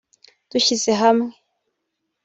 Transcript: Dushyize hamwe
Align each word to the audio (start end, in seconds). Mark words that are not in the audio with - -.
Dushyize 0.51 0.91
hamwe 1.01 1.31